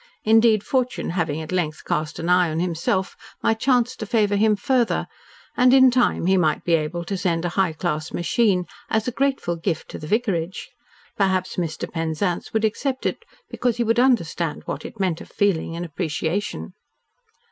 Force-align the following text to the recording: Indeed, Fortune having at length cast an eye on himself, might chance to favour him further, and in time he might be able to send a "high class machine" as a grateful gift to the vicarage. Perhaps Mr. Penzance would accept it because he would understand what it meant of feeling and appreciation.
Indeed, 0.23 0.63
Fortune 0.63 1.11
having 1.11 1.41
at 1.41 1.51
length 1.51 1.85
cast 1.85 2.17
an 2.17 2.27
eye 2.27 2.49
on 2.49 2.59
himself, 2.59 3.15
might 3.43 3.59
chance 3.59 3.95
to 3.97 4.07
favour 4.07 4.35
him 4.35 4.55
further, 4.55 5.05
and 5.55 5.75
in 5.75 5.91
time 5.91 6.25
he 6.25 6.37
might 6.37 6.63
be 6.63 6.73
able 6.73 7.03
to 7.03 7.15
send 7.15 7.45
a 7.45 7.49
"high 7.49 7.73
class 7.73 8.11
machine" 8.11 8.65
as 8.89 9.07
a 9.07 9.11
grateful 9.11 9.55
gift 9.55 9.89
to 9.89 9.99
the 9.99 10.07
vicarage. 10.07 10.71
Perhaps 11.17 11.55
Mr. 11.57 11.87
Penzance 11.87 12.51
would 12.51 12.65
accept 12.65 13.05
it 13.05 13.23
because 13.51 13.77
he 13.77 13.83
would 13.83 13.99
understand 13.99 14.63
what 14.65 14.85
it 14.85 14.99
meant 14.99 15.21
of 15.21 15.29
feeling 15.29 15.75
and 15.75 15.85
appreciation. 15.85 16.73